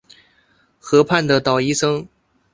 [0.79, 2.07] 河畔的捣衣声